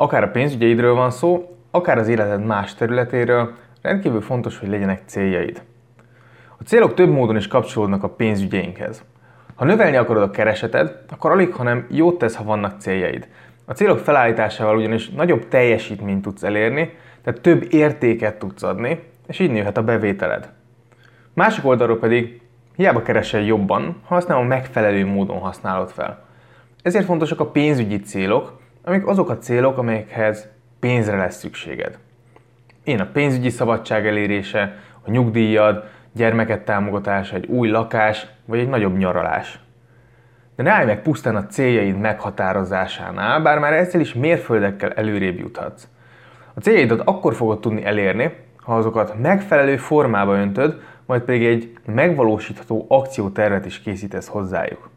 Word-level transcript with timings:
Akár 0.00 0.22
a 0.22 0.30
pénzügyeidről 0.30 0.94
van 0.94 1.10
szó, 1.10 1.56
akár 1.70 1.98
az 1.98 2.08
életed 2.08 2.44
más 2.44 2.74
területéről, 2.74 3.54
rendkívül 3.82 4.20
fontos, 4.20 4.58
hogy 4.58 4.68
legyenek 4.68 5.02
céljaid. 5.06 5.62
A 6.58 6.62
célok 6.62 6.94
több 6.94 7.10
módon 7.10 7.36
is 7.36 7.46
kapcsolódnak 7.46 8.02
a 8.02 8.08
pénzügyeinkhez. 8.08 9.04
Ha 9.54 9.64
növelni 9.64 9.96
akarod 9.96 10.22
a 10.22 10.30
kereseted, 10.30 10.98
akkor 11.10 11.30
alig, 11.30 11.52
hanem 11.52 11.86
jót 11.90 12.18
tesz, 12.18 12.34
ha 12.34 12.44
vannak 12.44 12.80
céljaid. 12.80 13.28
A 13.64 13.72
célok 13.72 13.98
felállításával 13.98 14.76
ugyanis 14.76 15.08
nagyobb 15.08 15.48
teljesítményt 15.48 16.22
tudsz 16.22 16.42
elérni, 16.42 16.92
tehát 17.22 17.40
több 17.40 17.66
értéket 17.70 18.38
tudsz 18.38 18.62
adni, 18.62 19.02
és 19.26 19.38
így 19.38 19.50
nőhet 19.50 19.76
a 19.76 19.82
bevételed. 19.82 20.52
Másik 21.34 21.66
oldalról 21.66 21.98
pedig 21.98 22.40
hiába 22.76 23.02
keresel 23.02 23.40
jobban, 23.40 24.00
ha 24.04 24.16
azt 24.16 24.28
nem 24.28 24.38
a 24.38 24.42
megfelelő 24.42 25.06
módon 25.06 25.38
használod 25.38 25.90
fel. 25.90 26.24
Ezért 26.82 27.04
fontosak 27.04 27.40
a 27.40 27.50
pénzügyi 27.50 28.00
célok, 28.00 28.59
amik 28.84 29.06
azok 29.06 29.30
a 29.30 29.38
célok, 29.38 29.78
amelyekhez 29.78 30.48
pénzre 30.80 31.16
lesz 31.16 31.38
szükséged. 31.38 31.98
Én 32.84 33.00
a 33.00 33.10
pénzügyi 33.12 33.50
szabadság 33.50 34.06
elérése, 34.06 34.76
a 35.06 35.10
nyugdíjad, 35.10 35.84
gyermeket 36.12 36.64
támogatása, 36.64 37.36
egy 37.36 37.46
új 37.46 37.68
lakás, 37.68 38.26
vagy 38.44 38.58
egy 38.58 38.68
nagyobb 38.68 38.96
nyaralás. 38.96 39.60
De 40.56 40.62
ne 40.62 40.70
állj 40.70 40.86
meg 40.86 41.02
pusztán 41.02 41.36
a 41.36 41.46
céljaid 41.46 41.98
meghatározásánál, 41.98 43.40
bár 43.40 43.58
már 43.58 43.72
ezzel 43.72 44.00
is 44.00 44.14
mérföldekkel 44.14 44.92
előrébb 44.92 45.38
juthatsz. 45.38 45.88
A 46.54 46.60
céljaidat 46.60 47.00
akkor 47.04 47.34
fogod 47.34 47.60
tudni 47.60 47.84
elérni, 47.84 48.32
ha 48.56 48.76
azokat 48.76 49.18
megfelelő 49.18 49.76
formába 49.76 50.34
öntöd, 50.34 50.80
majd 51.06 51.22
pedig 51.22 51.44
egy 51.46 51.72
megvalósítható 51.86 52.86
akciótervet 52.88 53.66
is 53.66 53.80
készítesz 53.80 54.28
hozzájuk. 54.28 54.89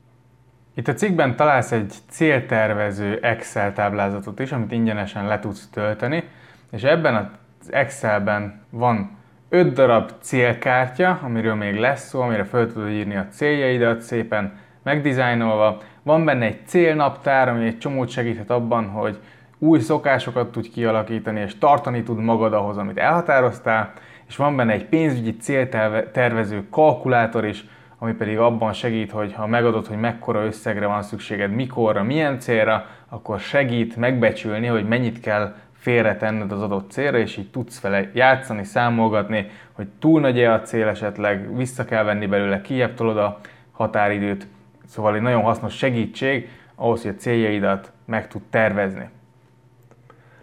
Itt 0.76 0.88
a 0.88 0.94
cikkben 0.94 1.36
találsz 1.36 1.72
egy 1.72 1.94
céltervező 2.10 3.20
Excel 3.22 3.74
táblázatot 3.74 4.40
is, 4.40 4.52
amit 4.52 4.72
ingyenesen 4.72 5.28
le 5.28 5.40
tudsz 5.40 5.70
tölteni, 5.72 6.24
és 6.72 6.84
ebben 6.84 7.16
az 7.16 7.74
Excelben 7.74 8.62
van 8.70 9.18
5 9.50 9.74
darab 9.74 10.12
célkártya, 10.22 11.20
amiről 11.24 11.56
még 11.56 11.76
lesz 11.76 12.08
szó, 12.08 12.22
amire 12.22 12.44
fel 12.44 12.68
tudod 12.68 12.90
írni 12.90 13.16
a 13.16 13.28
céljaidat 13.32 14.02
szépen 14.02 14.58
megdizájnolva. 14.84 15.82
Van 16.04 16.26
benne 16.26 16.46
egy 16.46 16.60
célnaptár, 16.66 17.50
ami 17.50 17.66
egy 17.66 17.78
csomót 17.78 18.10
segíthet 18.10 18.50
abban, 18.50 18.88
hogy 18.88 19.20
új 19.58 19.80
szokásokat 19.80 20.52
tudj 20.52 20.70
kialakítani, 20.70 21.40
és 21.40 21.58
tartani 21.58 22.04
tud 22.04 22.20
magad 22.20 22.54
ahhoz, 22.54 22.78
amit 22.78 22.98
elhatároztál, 22.98 23.94
és 24.28 24.36
van 24.36 24.56
benne 24.56 24.74
egy 24.74 24.86
pénzügyi 24.86 25.36
céltervező 25.38 26.68
kalkulátor 26.70 27.46
is, 27.46 27.66
ami 28.04 28.14
pedig 28.14 28.38
abban 28.38 28.74
segít, 28.74 29.12
hogy 29.12 29.34
ha 29.34 29.48
megadod, 29.48 29.88
hogy 29.88 29.98
mekkora 29.98 30.46
összegre 30.46 30.86
van 30.86 31.02
szükséged, 31.02 31.52
mikorra, 31.52 32.04
milyen 32.04 32.40
célra, 32.40 32.86
akkor 33.10 33.40
segít 33.40 33.96
megbecsülni, 33.96 34.68
hogy 34.68 34.88
mennyit 34.88 35.20
kell 35.20 35.56
félretenned 35.74 36.52
az 36.52 36.62
adott 36.62 36.92
célra, 36.92 37.18
és 37.18 37.38
így 37.38 37.50
tudsz 37.52 37.82
vele 37.82 38.10
játszani, 38.14 38.64
számolgatni, 38.64 39.50
hogy 39.72 39.88
túl 40.00 40.20
nagy-e 40.20 40.54
a 40.54 40.62
cél 40.62 40.88
esetleg, 40.88 41.56
vissza 41.56 41.86
kell 41.86 42.04
venni 42.04 42.26
belőle, 42.26 42.62
kijebb 42.62 42.94
tolod 42.94 43.18
a 43.18 43.40
határidőt. 43.72 44.48
Szóval 44.86 45.16
egy 45.16 45.22
nagyon 45.22 45.42
hasznos 45.42 45.78
segítség 45.78 46.50
ahhoz, 46.76 47.02
hogy 47.02 47.12
a 47.12 47.20
céljaidat 47.20 47.92
meg 48.06 48.28
tud 48.28 48.42
tervezni. 48.50 49.10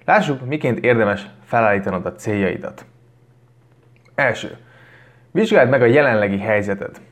Lássuk, 0.04 0.46
miként 0.46 0.78
érdemes 0.78 1.26
felállítanod 1.44 2.06
a 2.06 2.14
céljaidat. 2.14 2.84
Első. 4.14 4.56
Vizsgáld 5.30 5.68
meg 5.68 5.82
a 5.82 5.86
jelenlegi 5.86 6.38
helyzeted. 6.38 7.08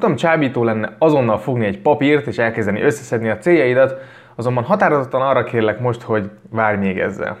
Tudom, 0.00 0.16
csábító 0.16 0.64
lenne 0.64 0.94
azonnal 0.98 1.38
fogni 1.38 1.66
egy 1.66 1.78
papírt 1.78 2.26
és 2.26 2.38
elkezdeni 2.38 2.82
összeszedni 2.82 3.28
a 3.28 3.38
céljaidat, 3.38 3.96
azonban 4.34 4.64
határozottan 4.64 5.20
arra 5.20 5.44
kérlek 5.44 5.80
most, 5.80 6.02
hogy 6.02 6.30
várj 6.50 6.76
még 6.76 6.98
ezzel. 6.98 7.36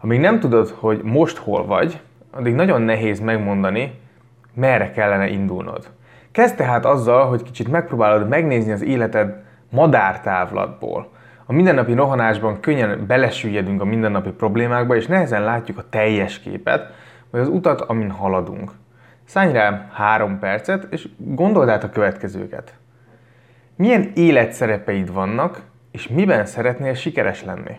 Amíg 0.00 0.20
nem 0.20 0.40
tudod, 0.40 0.68
hogy 0.68 1.00
most 1.02 1.36
hol 1.36 1.66
vagy, 1.66 2.00
addig 2.30 2.54
nagyon 2.54 2.82
nehéz 2.82 3.20
megmondani, 3.20 4.00
merre 4.54 4.90
kellene 4.90 5.28
indulnod. 5.28 5.90
Kezd 6.32 6.56
tehát 6.56 6.84
azzal, 6.84 7.26
hogy 7.26 7.42
kicsit 7.42 7.68
megpróbálod 7.68 8.28
megnézni 8.28 8.72
az 8.72 8.82
életed 8.82 9.42
madártávlatból. 9.70 11.08
A 11.46 11.52
mindennapi 11.52 11.94
rohanásban 11.94 12.60
könnyen 12.60 13.06
belesüllyedünk 13.06 13.80
a 13.80 13.84
mindennapi 13.84 14.30
problémákba, 14.30 14.96
és 14.96 15.06
nehezen 15.06 15.42
látjuk 15.42 15.78
a 15.78 15.88
teljes 15.90 16.38
képet, 16.40 16.92
vagy 17.30 17.40
az 17.40 17.48
utat, 17.48 17.80
amin 17.80 18.10
haladunk. 18.10 18.70
Szállj 19.32 19.52
rá 19.52 19.88
három 19.92 20.38
percet, 20.38 20.86
és 20.90 21.08
gondold 21.16 21.68
át 21.68 21.84
a 21.84 21.90
következőket. 21.90 22.74
Milyen 23.76 24.10
életszerepeid 24.14 25.12
vannak, 25.12 25.62
és 25.90 26.08
miben 26.08 26.46
szeretnél 26.46 26.94
sikeres 26.94 27.44
lenni? 27.44 27.78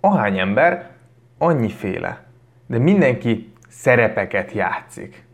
Ahány 0.00 0.38
ember, 0.38 0.90
annyiféle. 1.38 2.24
De 2.66 2.78
mindenki 2.78 3.52
szerepeket 3.68 4.52
játszik. 4.52 5.24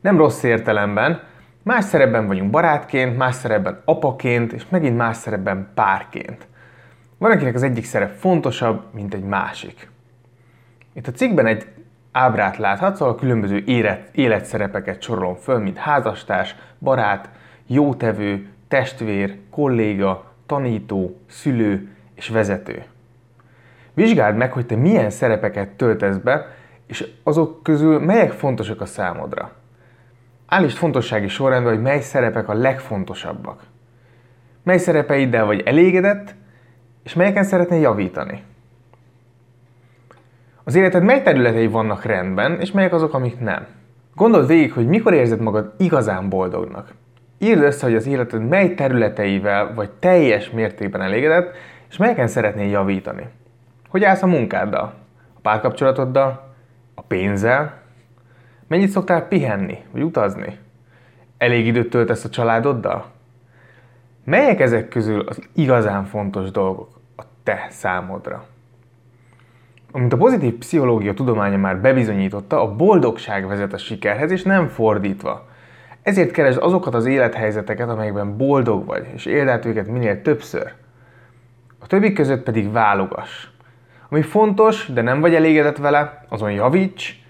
Nem 0.00 0.16
rossz 0.16 0.42
értelemben, 0.42 1.22
más 1.62 1.84
szerepben 1.84 2.26
vagyunk 2.26 2.50
barátként, 2.50 3.16
más 3.16 3.34
szerepben 3.34 3.82
apaként, 3.84 4.52
és 4.52 4.68
megint 4.68 4.96
más 4.96 5.16
szerepben 5.16 5.68
párként. 5.74 6.46
Van, 7.18 7.30
akinek 7.30 7.54
az 7.54 7.62
egyik 7.62 7.84
szerep 7.84 8.14
fontosabb, 8.14 8.82
mint 8.92 9.14
egy 9.14 9.24
másik. 9.24 9.90
Itt 10.92 11.06
a 11.06 11.12
cikkben 11.12 11.46
egy 11.46 11.66
ábrát 12.12 12.56
láthatsz, 12.56 13.00
ahol 13.00 13.14
különböző 13.14 13.62
élet, 13.66 14.08
életszerepeket 14.12 15.02
sorolom 15.02 15.34
föl, 15.34 15.58
mint 15.58 15.76
házastárs, 15.76 16.54
barát, 16.78 17.30
jótevő, 17.66 18.48
testvér, 18.68 19.38
kolléga, 19.50 20.32
tanító, 20.46 21.20
szülő 21.26 21.88
és 22.14 22.28
vezető. 22.28 22.84
Vizsgáld 23.94 24.36
meg, 24.36 24.52
hogy 24.52 24.66
te 24.66 24.76
milyen 24.76 25.10
szerepeket 25.10 25.68
töltesz 25.68 26.16
be, 26.16 26.46
és 26.86 27.08
azok 27.22 27.62
közül 27.62 27.98
melyek 27.98 28.32
fontosak 28.32 28.80
a 28.80 28.86
számodra. 28.86 29.52
Állítsd 30.46 30.76
fontossági 30.76 31.28
sorrendben, 31.28 31.72
hogy 31.72 31.82
mely 31.82 32.00
szerepek 32.00 32.48
a 32.48 32.54
legfontosabbak. 32.54 33.62
Mely 34.62 34.78
szerepeiddel 34.78 35.44
vagy 35.44 35.60
elégedett, 35.60 36.34
és 37.02 37.14
melyeken 37.14 37.44
szeretnél 37.44 37.80
javítani. 37.80 38.42
Az 40.68 40.74
életed 40.74 41.02
mely 41.02 41.22
területei 41.22 41.66
vannak 41.66 42.04
rendben, 42.04 42.60
és 42.60 42.72
melyek 42.72 42.92
azok, 42.92 43.14
amik 43.14 43.40
nem. 43.40 43.66
Gondold 44.14 44.46
végig, 44.46 44.72
hogy 44.72 44.86
mikor 44.86 45.12
érzed 45.12 45.40
magad 45.40 45.74
igazán 45.78 46.28
boldognak. 46.28 46.94
Írd 47.38 47.62
össze, 47.62 47.86
hogy 47.86 47.94
az 47.94 48.06
életed 48.06 48.48
mely 48.48 48.74
területeivel 48.74 49.74
vagy 49.74 49.90
teljes 49.90 50.50
mértékben 50.50 51.00
elégedett, 51.00 51.56
és 51.88 51.96
melyeken 51.96 52.26
szeretnél 52.26 52.68
javítani. 52.68 53.26
Hogy 53.88 54.04
állsz 54.04 54.22
a 54.22 54.26
munkáddal, 54.26 54.94
a 55.34 55.40
párkapcsolatoddal, 55.42 56.54
a 56.94 57.02
pénzzel, 57.02 57.80
mennyit 58.66 58.90
szoktál 58.90 59.28
pihenni, 59.28 59.78
vagy 59.90 60.02
utazni? 60.02 60.58
Elég 61.38 61.66
időt 61.66 61.90
töltesz 61.90 62.24
a 62.24 62.28
családoddal? 62.28 63.04
Melyek 64.24 64.60
ezek 64.60 64.88
közül 64.88 65.20
az 65.20 65.40
igazán 65.54 66.04
fontos 66.04 66.50
dolgok 66.50 67.00
a 67.16 67.22
te 67.42 67.66
számodra? 67.70 68.46
Amint 69.92 70.12
a 70.12 70.16
pozitív 70.16 70.58
pszichológia 70.58 71.14
tudománya 71.14 71.56
már 71.56 71.80
bebizonyította, 71.80 72.62
a 72.62 72.74
boldogság 72.74 73.46
vezet 73.46 73.72
a 73.72 73.78
sikerhez, 73.78 74.30
és 74.30 74.42
nem 74.42 74.66
fordítva. 74.66 75.48
Ezért 76.02 76.30
keresd 76.30 76.58
azokat 76.62 76.94
az 76.94 77.06
élethelyzeteket, 77.06 77.88
amelyekben 77.88 78.36
boldog 78.36 78.86
vagy, 78.86 79.06
és 79.14 79.26
éld 79.26 79.48
át 79.48 79.64
őket 79.64 79.86
minél 79.86 80.22
többször. 80.22 80.72
A 81.78 81.86
többi 81.86 82.12
között 82.12 82.42
pedig 82.42 82.72
válogass. 82.72 83.46
Ami 84.08 84.22
fontos, 84.22 84.88
de 84.92 85.02
nem 85.02 85.20
vagy 85.20 85.34
elégedett 85.34 85.76
vele, 85.76 86.24
azon 86.28 86.52
javíts, 86.52 87.22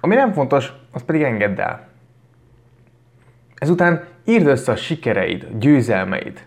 ami 0.00 0.14
nem 0.14 0.32
fontos, 0.32 0.72
az 0.92 1.02
pedig 1.02 1.22
engedd 1.22 1.60
el. 1.60 1.88
Ezután 3.54 4.04
írd 4.24 4.46
össze 4.46 4.72
a 4.72 4.76
sikereid, 4.76 5.46
győzelmeid. 5.58 6.46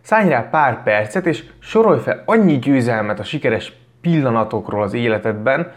Szállj 0.00 0.28
rá 0.28 0.48
pár 0.50 0.82
percet, 0.82 1.26
és 1.26 1.44
sorolj 1.58 2.00
fel 2.00 2.22
annyi 2.26 2.58
győzelmet 2.58 3.18
a 3.18 3.24
sikeres 3.24 3.83
pillanatokról 4.04 4.82
az 4.82 4.94
életedben, 4.94 5.72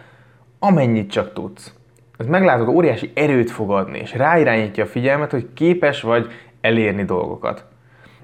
amennyit 0.60 1.12
csak 1.12 1.34
tudsz. 1.34 1.74
Ez 2.18 2.26
meglátod, 2.26 2.68
óriási 2.68 3.12
erőt 3.16 3.52
fog 3.52 3.72
adni, 3.72 4.00
és 4.00 4.14
ráirányítja 4.14 4.84
a 4.84 4.88
figyelmet, 4.88 5.32
hogy 5.32 5.48
képes 5.54 6.02
vagy 6.02 6.32
elérni 6.62 7.04
dolgokat. 7.04 7.66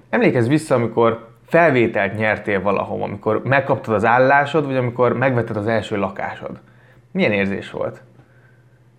Emlékezz 0.09 0.47
vissza, 0.47 0.75
amikor 0.75 1.27
felvételt 1.45 2.17
nyertél 2.17 2.61
valahol, 2.61 3.03
amikor 3.03 3.41
megkaptad 3.43 3.93
az 3.93 4.05
állásod, 4.05 4.65
vagy 4.65 4.77
amikor 4.77 5.13
megvetted 5.17 5.57
az 5.57 5.67
első 5.67 5.97
lakásod. 5.97 6.59
Milyen 7.11 7.31
érzés 7.31 7.71
volt? 7.71 8.01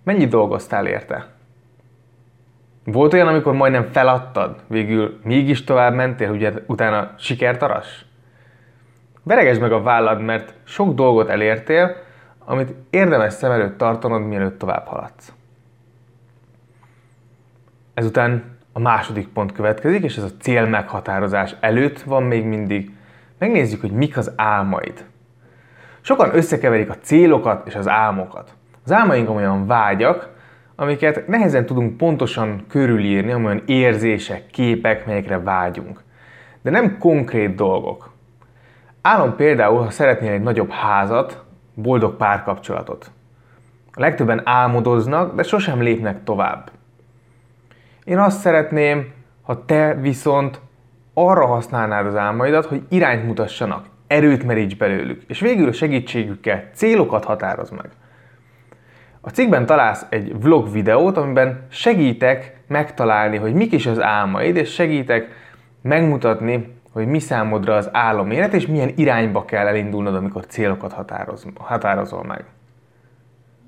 Mennyit 0.04 0.28
dolgoztál 0.28 0.86
érte? 0.86 1.26
Volt 2.84 3.12
olyan, 3.12 3.28
amikor 3.28 3.52
majdnem 3.52 3.88
feladtad, 3.92 4.62
végül 4.66 5.18
mégis 5.22 5.64
tovább 5.64 5.94
mentél, 5.94 6.30
ugye 6.30 6.52
utána 6.66 7.14
sikert 7.18 7.62
aras? 7.62 8.04
Veregesd 9.24 9.60
meg 9.60 9.72
a 9.72 9.82
vállad, 9.82 10.20
mert 10.20 10.54
sok 10.64 10.94
dolgot 10.94 11.28
elértél, 11.28 11.96
amit 12.44 12.74
érdemes 12.90 13.32
szem 13.32 13.50
előtt 13.50 13.78
tartanod, 13.78 14.26
mielőtt 14.26 14.58
tovább 14.58 14.86
haladsz. 14.86 15.32
Ezután 17.94 18.58
a 18.72 18.78
második 18.78 19.28
pont 19.28 19.52
következik, 19.52 20.04
és 20.04 20.16
ez 20.16 20.22
a 20.22 20.36
cél 20.40 20.66
meghatározás 20.66 21.56
előtt 21.60 22.02
van 22.02 22.22
még 22.22 22.44
mindig. 22.44 22.92
megnézzük, 23.38 23.80
hogy 23.80 23.90
mik 23.90 24.16
az 24.16 24.32
álmaid. 24.36 25.04
Sokan 26.00 26.36
összekeverik 26.36 26.90
a 26.90 26.98
célokat 27.00 27.66
és 27.66 27.74
az 27.74 27.88
álmokat. 27.88 28.54
Az 28.84 28.92
álmaink 28.92 29.30
olyan 29.30 29.66
vágyak, 29.66 30.28
amiket 30.76 31.26
nehezen 31.26 31.66
tudunk 31.66 31.96
pontosan 31.96 32.64
körülírni, 32.68 33.34
olyan 33.34 33.62
érzések, 33.66 34.46
képek, 34.46 35.06
melyekre 35.06 35.38
vágyunk. 35.38 36.02
De 36.62 36.70
nem 36.70 36.98
konkrét 36.98 37.54
dolgok. 37.54 38.13
Álom 39.06 39.36
például, 39.36 39.82
ha 39.82 39.90
szeretnél 39.90 40.32
egy 40.32 40.42
nagyobb 40.42 40.70
házat, 40.70 41.44
boldog 41.74 42.16
párkapcsolatot. 42.16 43.10
A 43.92 44.00
legtöbben 44.00 44.40
álmodoznak, 44.44 45.34
de 45.34 45.42
sosem 45.42 45.80
lépnek 45.80 46.24
tovább. 46.24 46.70
Én 48.04 48.18
azt 48.18 48.40
szeretném, 48.40 49.12
ha 49.42 49.64
te 49.64 49.94
viszont 49.94 50.60
arra 51.14 51.46
használnád 51.46 52.06
az 52.06 52.16
álmaidat, 52.16 52.64
hogy 52.64 52.82
irányt 52.88 53.26
mutassanak, 53.26 53.86
erőt 54.06 54.44
meríts 54.44 54.76
belőlük, 54.76 55.22
és 55.26 55.40
végül 55.40 55.68
a 55.68 55.72
segítségükkel 55.72 56.64
célokat 56.74 57.24
határoz 57.24 57.70
meg. 57.70 57.90
A 59.20 59.30
cikkben 59.30 59.66
találsz 59.66 60.06
egy 60.08 60.40
vlog 60.40 60.72
videót, 60.72 61.16
amiben 61.16 61.66
segítek 61.68 62.60
megtalálni, 62.66 63.36
hogy 63.36 63.54
mik 63.54 63.72
is 63.72 63.86
az 63.86 64.00
álmaid, 64.00 64.56
és 64.56 64.72
segítek 64.72 65.28
megmutatni, 65.82 66.82
hogy 66.94 67.06
mi 67.06 67.18
számodra 67.18 67.74
az 67.74 67.90
élet, 68.30 68.52
és 68.52 68.66
milyen 68.66 68.92
irányba 68.96 69.44
kell 69.44 69.66
elindulnod, 69.66 70.14
amikor 70.14 70.46
célokat 70.46 70.92
határoz, 70.92 71.46
határozol 71.54 72.24
meg. 72.24 72.44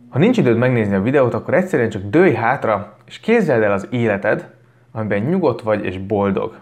Ha 0.09 0.19
nincs 0.19 0.39
időd 0.39 0.57
megnézni 0.57 0.95
a 0.95 1.03
videót, 1.03 1.35
akkor 1.35 1.55
egyszerűen 1.55 1.91
csak 1.91 2.03
dőj 2.03 2.35
hátra, 2.35 2.97
és 3.07 3.21
képzeld 3.21 3.63
el 3.63 3.73
az 3.73 3.89
életed, 3.91 4.51
amiben 4.93 5.21
nyugodt 5.21 5.63
vagy 5.63 5.85
és 5.85 5.99
boldog. 5.99 6.59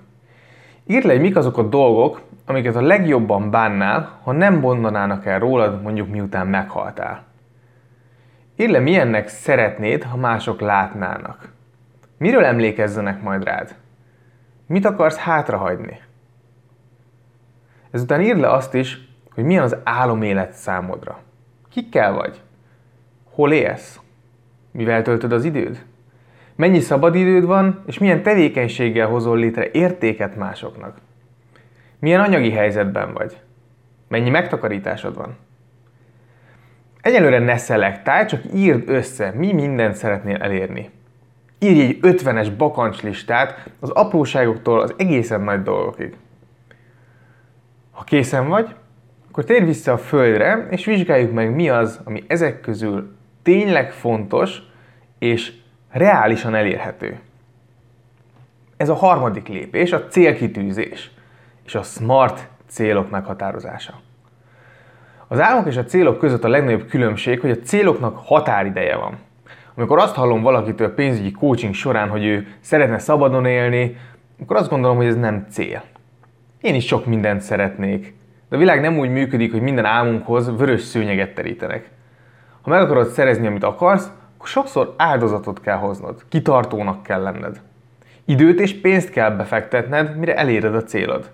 Írd 0.87 1.05
le, 1.05 1.13
hogy 1.13 1.21
mik 1.21 1.37
azok 1.37 1.59
a 1.59 1.63
dolgok, 1.63 2.21
amiket 2.47 2.77
a 2.77 2.83
legjobban 2.83 3.51
bánnál, 3.51 4.19
ha 4.23 4.33
nem 4.33 4.61
bondanának 4.61 5.27
el 5.27 5.39
rólad, 5.39 5.83
mondjuk 5.83 6.09
miután 6.09 6.47
meghaltál. 6.47 7.25
Írd 8.57 8.71
le, 8.71 8.79
milyennek 8.79 9.29
szeretnéd, 9.29 10.03
ha 10.03 10.17
mások 10.17 10.61
látnának. 10.61 11.49
Miről 12.19 12.45
emlékezzenek 12.45 13.23
majd 13.23 13.45
rád? 13.45 13.75
Mit 14.67 14.85
akarsz 14.85 15.17
hátrahagyni? 15.17 16.04
Ezután 17.95 18.21
írd 18.21 18.39
le 18.39 18.51
azt 18.51 18.75
is, 18.75 18.99
hogy 19.35 19.45
milyen 19.45 19.63
az 19.63 19.77
álomélet 19.85 20.53
számodra. 20.53 21.19
Kikkel 21.71 22.13
vagy? 22.13 22.41
Hol 23.31 23.53
élsz? 23.53 24.01
Mivel 24.71 25.03
töltöd 25.03 25.33
az 25.33 25.45
időd? 25.45 25.85
Mennyi 26.57 26.81
szabadidőd 26.81 27.45
van, 27.45 27.83
és 27.87 27.99
milyen 27.99 28.23
tevékenységgel 28.23 29.07
hozol 29.07 29.37
létre 29.37 29.71
értéket 29.71 30.37
másoknak? 30.37 30.97
Milyen 31.99 32.21
anyagi 32.21 32.51
helyzetben 32.51 33.13
vagy? 33.13 33.41
Mennyi 34.09 34.31
megtakarításod 34.31 35.15
van? 35.15 35.37
Egyelőre 37.01 37.39
ne 37.39 37.57
szelektálj, 37.57 38.27
csak 38.27 38.41
írd 38.55 38.89
össze, 38.89 39.33
mi 39.37 39.53
mindent 39.53 39.95
szeretnél 39.95 40.37
elérni. 40.37 40.91
Írj 41.59 41.81
egy 41.81 41.99
50-es 42.03 42.49
bakancslistát 42.57 43.71
az 43.81 43.91
apróságoktól 43.91 44.81
az 44.81 44.95
egészen 44.97 45.41
nagy 45.41 45.63
dolgokig. 45.63 46.17
Ha 47.95 48.05
készen 48.05 48.49
vagy, 48.49 48.75
akkor 49.29 49.45
térj 49.45 49.65
vissza 49.65 49.93
a 49.93 49.99
Földre, 49.99 50.67
és 50.71 50.85
vizsgáljuk 50.85 51.33
meg, 51.33 51.55
mi 51.55 51.69
az, 51.69 52.01
ami 52.05 52.25
ezek 52.27 52.61
közül 52.61 53.17
tényleg 53.43 53.93
fontos, 53.93 54.63
és 55.19 55.53
reálisan 55.91 56.55
elérhető. 56.55 57.19
Ez 58.77 58.89
a 58.89 58.95
harmadik 58.95 59.49
lépés, 59.49 59.93
a 59.93 60.07
célkitűzés 60.07 61.11
és 61.67 61.75
a 61.75 61.83
smart 61.83 62.49
célok 62.67 63.11
meghatározása. 63.11 64.01
Az 65.29 65.41
álmok 65.41 65.67
és 65.67 65.77
a 65.77 65.85
célok 65.85 66.19
között 66.19 66.45
a 66.45 66.49
legnagyobb 66.49 66.87
különbség, 66.87 67.41
hogy 67.41 67.51
a 67.51 67.61
céloknak 67.61 68.19
határideje 68.25 68.97
van. 68.97 69.19
Amikor 69.75 69.99
azt 69.99 70.15
hallom 70.15 70.43
valakitől 70.43 70.95
pénzügyi 70.95 71.33
coaching 71.33 71.75
során, 71.75 72.09
hogy 72.09 72.25
ő 72.25 72.47
szeretne 72.61 72.99
szabadon 72.99 73.47
élni, 73.47 73.97
akkor 74.43 74.57
azt 74.57 74.71
gondolom, 74.71 74.97
hogy 74.97 75.07
ez 75.07 75.17
nem 75.17 75.47
cél. 75.51 75.83
Én 76.65 76.75
is 76.75 76.87
sok 76.87 77.07
mindent 77.07 77.41
szeretnék, 77.41 78.15
de 78.49 78.57
a 78.57 78.59
világ 78.59 78.81
nem 78.81 78.99
úgy 78.99 79.11
működik, 79.11 79.53
hogy 79.53 79.61
minden 79.61 79.85
álmunkhoz 79.85 80.57
vörös 80.57 80.81
szőnyeget 80.81 81.35
terítenek. 81.35 81.91
Ha 82.63 82.71
meg 82.71 82.81
akarod 82.81 83.09
szerezni, 83.09 83.47
amit 83.47 83.65
akarsz, 83.65 84.11
akkor 84.35 84.49
sokszor 84.49 84.95
áldozatot 84.97 85.61
kell 85.61 85.77
hoznod, 85.77 86.23
kitartónak 86.29 87.03
kell 87.03 87.23
lenned. 87.23 87.61
Időt 88.25 88.61
és 88.61 88.81
pénzt 88.81 89.11
kell 89.11 89.31
befektetned, 89.31 90.17
mire 90.17 90.37
eléred 90.37 90.75
a 90.75 90.83
célod. 90.83 91.31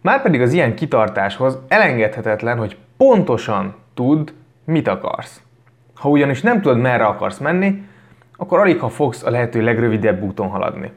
Márpedig 0.00 0.40
az 0.40 0.52
ilyen 0.52 0.74
kitartáshoz 0.74 1.58
elengedhetetlen, 1.68 2.58
hogy 2.58 2.76
pontosan 2.96 3.74
tudd, 3.94 4.28
mit 4.64 4.88
akarsz. 4.88 5.42
Ha 5.94 6.08
ugyanis 6.08 6.40
nem 6.40 6.60
tudod, 6.60 6.78
merre 6.78 7.06
akarsz 7.06 7.38
menni, 7.38 7.82
akkor 8.36 8.58
alig 8.58 8.80
ha 8.80 8.88
fogsz 8.88 9.22
a 9.24 9.30
lehető 9.30 9.62
legrövidebb 9.62 10.22
úton 10.22 10.48
haladni. 10.48 10.92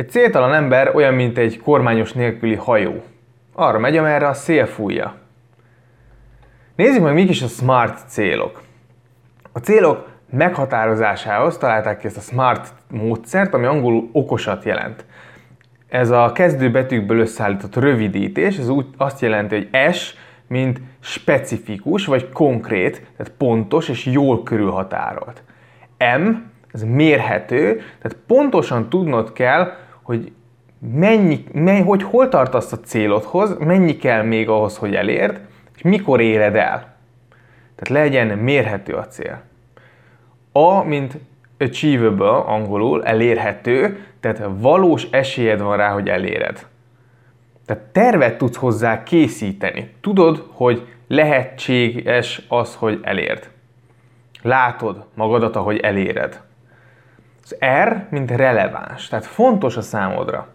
Egy 0.00 0.10
céltalan 0.10 0.54
ember 0.54 0.94
olyan, 0.94 1.14
mint 1.14 1.38
egy 1.38 1.60
kormányos 1.60 2.12
nélküli 2.12 2.54
hajó. 2.54 3.02
Arra 3.52 3.78
megy, 3.78 3.96
amerre 3.96 4.28
a 4.28 4.32
szél 4.32 4.66
fújja. 4.66 5.14
Nézzük 6.76 7.02
meg, 7.02 7.14
mik 7.14 7.30
is 7.30 7.42
a 7.42 7.46
SMART 7.46 8.08
célok. 8.08 8.62
A 9.52 9.58
célok 9.58 10.08
meghatározásához 10.30 11.58
találták 11.58 11.98
ki 11.98 12.06
ezt 12.06 12.16
a 12.16 12.20
SMART 12.20 12.72
módszert, 12.90 13.54
ami 13.54 13.66
angolul 13.66 14.08
okosat 14.12 14.64
jelent. 14.64 15.04
Ez 15.88 16.10
a 16.10 16.32
kezdőbetűkből 16.32 17.18
összeállított 17.18 17.76
rövidítés, 17.76 18.58
ez 18.58 18.68
úgy 18.68 18.86
azt 18.96 19.20
jelenti, 19.20 19.54
hogy 19.54 19.94
S, 19.94 20.14
mint 20.46 20.80
specifikus 21.00 22.06
vagy 22.06 22.28
konkrét, 22.28 23.06
tehát 23.16 23.32
pontos 23.38 23.88
és 23.88 24.06
jól 24.06 24.42
körülhatárolt. 24.42 25.42
M, 25.98 26.30
ez 26.72 26.82
mérhető, 26.82 27.74
tehát 27.74 28.18
pontosan 28.26 28.88
tudnod 28.88 29.32
kell, 29.32 29.72
hogy 30.10 30.32
mennyi, 30.94 31.44
mennyi, 31.52 31.80
hogy 31.80 32.02
hol 32.02 32.28
tartasz 32.28 32.72
a 32.72 32.80
célodhoz, 32.80 33.56
mennyi 33.58 33.96
kell 33.96 34.22
még 34.22 34.48
ahhoz, 34.48 34.76
hogy 34.76 34.94
elérd, 34.94 35.40
és 35.76 35.82
mikor 35.82 36.20
éred 36.20 36.56
el. 36.56 36.96
Tehát 37.74 37.88
legyen 37.88 38.38
mérhető 38.38 38.94
a 38.94 39.06
cél. 39.06 39.42
A, 40.52 40.82
mint 40.82 41.18
achievable 41.58 42.36
angolul, 42.36 43.04
elérhető, 43.04 44.04
tehát 44.20 44.50
valós 44.58 45.06
esélyed 45.10 45.60
van 45.60 45.76
rá, 45.76 45.92
hogy 45.92 46.08
eléred. 46.08 46.66
Tehát 47.66 47.82
tervet 47.82 48.38
tudsz 48.38 48.56
hozzá 48.56 49.02
készíteni. 49.02 49.94
Tudod, 50.00 50.46
hogy 50.52 50.86
lehetséges 51.08 52.42
az, 52.48 52.74
hogy 52.74 53.00
elérd. 53.02 53.50
Látod 54.42 55.04
magadat, 55.14 55.56
ahogy 55.56 55.78
eléred. 55.78 56.40
Az 57.42 57.56
R, 57.84 58.06
mint 58.10 58.30
releváns, 58.30 59.08
tehát 59.08 59.26
fontos 59.26 59.76
a 59.76 59.80
számodra. 59.80 60.48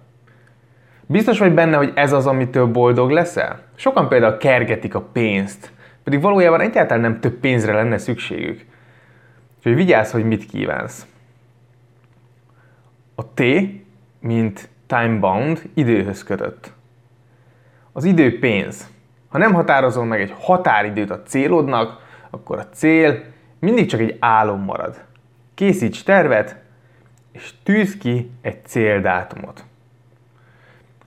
Biztos 1.05 1.39
vagy 1.39 1.53
benne, 1.53 1.77
hogy 1.77 1.91
ez 1.95 2.11
az, 2.11 2.27
amitől 2.27 2.65
boldog 2.65 3.09
leszel? 3.09 3.59
Sokan 3.75 4.07
például 4.07 4.37
kergetik 4.37 4.95
a 4.95 5.01
pénzt, 5.01 5.71
pedig 6.03 6.21
valójában 6.21 6.61
egyáltalán 6.61 7.01
nem 7.01 7.19
több 7.19 7.33
pénzre 7.33 7.73
lenne 7.73 7.97
szükségük. 7.97 8.65
Úgyhogy 9.57 9.75
vigyázz, 9.75 10.11
hogy 10.11 10.25
mit 10.25 10.45
kívánsz. 10.45 11.05
A 13.15 13.33
T, 13.33 13.41
mint 14.19 14.69
time 14.87 15.19
bound, 15.19 15.69
időhöz 15.73 16.23
kötött. 16.23 16.71
Az 17.91 18.03
idő 18.03 18.39
pénz. 18.39 18.89
Ha 19.29 19.37
nem 19.37 19.53
határozol 19.53 20.05
meg 20.05 20.21
egy 20.21 20.33
határidőt 20.39 21.09
a 21.09 21.23
célodnak, 21.23 21.99
akkor 22.29 22.59
a 22.59 22.69
cél 22.69 23.23
mindig 23.59 23.89
csak 23.89 23.99
egy 23.99 24.17
álom 24.19 24.63
marad. 24.63 25.03
Készíts 25.53 26.03
tervet, 26.03 26.55
és 27.35 27.53
tűz 27.63 27.97
ki 27.97 28.31
egy 28.41 28.65
céldátumot. 28.65 29.63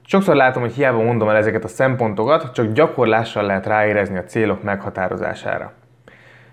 Sokszor 0.06 0.34
látom, 0.34 0.62
hogy 0.62 0.72
hiába 0.72 1.02
mondom 1.02 1.28
el 1.28 1.36
ezeket 1.36 1.64
a 1.64 1.68
szempontokat, 1.68 2.52
csak 2.52 2.72
gyakorlással 2.72 3.44
lehet 3.44 3.66
ráérezni 3.66 4.16
a 4.16 4.24
célok 4.24 4.62
meghatározására. 4.62 5.72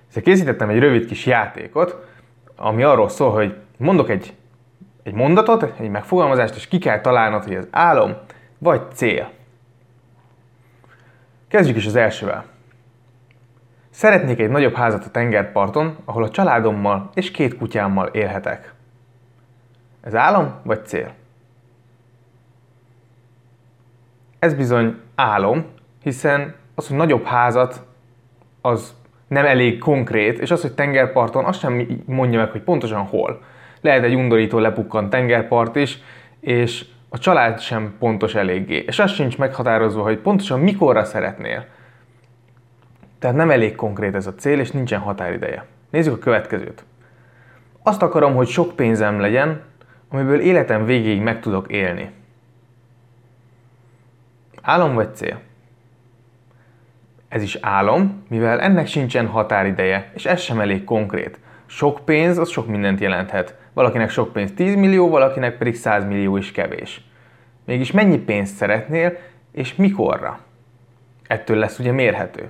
Ezzel 0.09 0.23
készítettem 0.23 0.69
egy 0.69 0.79
rövid 0.79 1.05
kis 1.05 1.25
játékot, 1.25 2.05
ami 2.55 2.83
arról 2.83 3.09
szól, 3.09 3.31
hogy 3.31 3.55
mondok 3.77 4.09
egy, 4.09 4.33
egy 5.03 5.13
mondatot, 5.13 5.73
egy 5.79 5.89
megfogalmazást, 5.89 6.55
és 6.55 6.67
ki 6.67 6.77
kell 6.77 7.01
találnod, 7.01 7.43
hogy 7.43 7.53
ez 7.53 7.67
álom 7.71 8.15
vagy 8.57 8.81
cél. 8.93 9.31
Kezdjük 11.47 11.77
is 11.77 11.85
az 11.85 11.95
elsővel. 11.95 12.45
Szeretnék 13.89 14.39
egy 14.39 14.49
nagyobb 14.49 14.75
házat 14.75 15.05
a 15.05 15.11
tengerparton, 15.11 15.97
ahol 16.05 16.23
a 16.23 16.29
családommal 16.29 17.09
és 17.13 17.31
két 17.31 17.57
kutyámmal 17.57 18.07
élhetek. 18.07 18.74
Ez 20.05 20.15
álom 20.15 20.53
vagy 20.63 20.85
cél? 20.85 21.13
Ez 24.39 24.53
bizony 24.53 24.99
álom, 25.15 25.65
hiszen 26.03 26.55
az, 26.75 26.87
hogy 26.87 26.97
nagyobb 26.97 27.23
házat, 27.23 27.85
az 28.61 28.95
nem 29.27 29.45
elég 29.45 29.79
konkrét, 29.79 30.39
és 30.39 30.51
az, 30.51 30.61
hogy 30.61 30.73
tengerparton, 30.73 31.45
azt 31.45 31.59
sem 31.59 32.01
mondja 32.05 32.39
meg, 32.39 32.51
hogy 32.51 32.61
pontosan 32.61 33.05
hol. 33.05 33.41
Lehet 33.81 34.03
egy 34.03 34.15
undorító 34.15 34.57
lepukkant 34.57 35.09
tengerpart 35.09 35.75
is, 35.75 35.99
és 36.39 36.85
A 37.15 37.17
család 37.17 37.59
sem 37.59 37.95
pontos 37.99 38.35
eléggé, 38.35 38.83
és 38.87 38.99
az 38.99 39.11
sincs 39.11 39.37
meghatározva, 39.37 40.03
hogy 40.03 40.17
pontosan 40.17 40.59
mikorra 40.59 41.03
szeretnél. 41.03 41.65
Tehát 43.19 43.35
nem 43.35 43.51
elég 43.51 43.75
konkrét 43.75 44.15
ez 44.15 44.27
a 44.27 44.35
cél, 44.35 44.59
és 44.59 44.71
nincsen 44.71 44.99
határideje. 44.99 45.65
Nézzük 45.89 46.13
a 46.13 46.17
következőt. 46.17 46.85
Azt 47.83 48.01
akarom, 48.01 48.35
hogy 48.35 48.47
sok 48.47 48.75
pénzem 48.75 49.19
legyen, 49.19 49.61
amiből 50.15 50.39
életem 50.39 50.85
végéig 50.85 51.21
meg 51.21 51.39
tudok 51.39 51.71
élni. 51.71 52.09
Álom 54.61 54.93
vagy 54.93 55.15
cél? 55.15 55.41
Ez 57.27 57.41
is 57.41 57.57
álom, 57.61 58.23
mivel 58.29 58.59
ennek 58.61 58.87
sincsen 58.87 59.27
határideje, 59.27 60.11
és 60.13 60.25
ez 60.25 60.41
sem 60.41 60.59
elég 60.59 60.83
konkrét. 60.83 61.39
Sok 61.65 61.99
pénz, 62.05 62.37
az 62.37 62.49
sok 62.49 62.67
mindent 62.67 62.99
jelenthet. 62.99 63.55
Valakinek 63.73 64.09
sok 64.09 64.33
pénz 64.33 64.51
10 64.55 64.75
millió, 64.75 65.09
valakinek 65.09 65.57
pedig 65.57 65.75
100 65.75 66.05
millió 66.05 66.37
is 66.37 66.51
kevés. 66.51 67.01
Mégis 67.65 67.91
mennyi 67.91 68.17
pénzt 68.17 68.55
szeretnél, 68.55 69.17
és 69.51 69.75
mikorra? 69.75 70.39
Ettől 71.27 71.57
lesz 71.57 71.79
ugye 71.79 71.91
mérhető. 71.91 72.49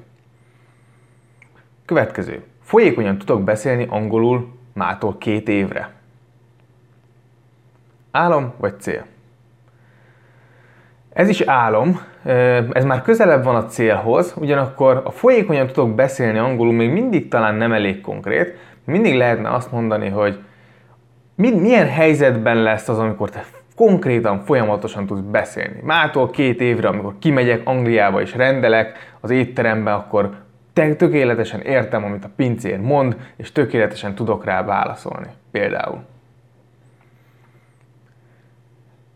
Következő. 1.86 2.44
Folyékonyan 2.62 3.18
tudok 3.18 3.44
beszélni 3.44 3.86
angolul 3.90 4.54
mától 4.74 5.18
két 5.18 5.50
évre. 5.50 5.95
Álom 8.16 8.54
vagy 8.58 8.80
cél? 8.80 9.06
Ez 11.14 11.30
is 11.30 11.42
álom, 11.42 12.02
ez 12.72 12.86
már 12.86 13.02
közelebb 13.02 13.44
van 13.44 13.56
a 13.56 13.66
célhoz, 13.66 14.34
ugyanakkor 14.38 15.02
a 15.06 15.12
folyékonyan 15.12 15.68
tudok 15.68 15.96
beszélni 15.96 16.38
angolul 16.38 16.74
még 16.74 16.92
mindig 16.92 17.28
talán 17.28 17.56
nem 17.56 17.74
elég 17.74 18.02
konkrét, 18.02 18.58
mindig 18.86 19.16
lehetne 19.16 19.50
azt 19.54 19.72
mondani, 19.72 20.10
hogy 20.10 20.40
milyen 21.36 21.88
helyzetben 21.88 22.58
lesz 22.58 22.90
az, 22.90 23.00
amikor 23.00 23.30
te 23.30 23.44
konkrétan, 23.76 24.40
folyamatosan 24.40 25.06
tudsz 25.06 25.22
beszélni. 25.32 25.80
Mától 25.84 26.30
két 26.30 26.62
évre, 26.62 26.88
amikor 26.88 27.14
kimegyek 27.20 27.62
Angliába 27.64 28.22
és 28.22 28.36
rendelek 28.36 29.16
az 29.22 29.30
étterembe, 29.30 29.94
akkor 29.94 30.30
tökéletesen 30.74 31.62
értem, 31.62 32.04
amit 32.04 32.26
a 32.26 32.32
pincér 32.36 32.80
mond, 32.80 33.16
és 33.36 33.52
tökéletesen 33.52 34.16
tudok 34.16 34.46
rá 34.46 34.64
válaszolni. 34.64 35.28
Például. 35.52 36.14